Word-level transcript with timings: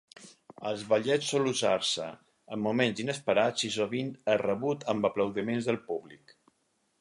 Als 0.67 0.85
ballets 0.93 1.27
sol 1.33 1.49
usar-se 1.51 2.07
en 2.55 2.63
moments 2.69 3.03
inesperats 3.03 3.67
i 3.69 3.71
sovint 3.77 4.11
és 4.35 4.41
rebut 4.45 4.87
amb 4.95 5.11
aplaudiments 5.11 5.71
del 5.71 5.81
públic. 5.93 6.35